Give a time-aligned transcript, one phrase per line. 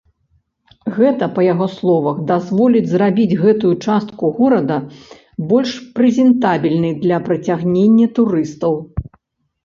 [0.97, 4.77] Гэта, па яго словах, дазволіць зрабіць гэтую частку горада
[5.51, 8.73] больш прэзентабельнай для прыцягнення турыстаў.